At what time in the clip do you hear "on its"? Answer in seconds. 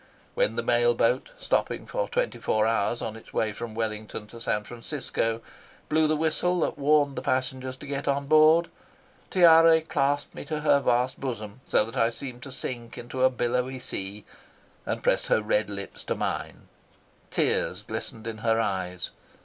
3.03-3.33